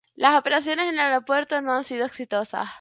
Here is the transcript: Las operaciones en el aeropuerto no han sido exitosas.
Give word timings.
Las 0.15 0.39
operaciones 0.39 0.87
en 0.87 0.95
el 0.95 0.99
aeropuerto 0.99 1.61
no 1.61 1.73
han 1.73 1.83
sido 1.83 2.07
exitosas. 2.07 2.69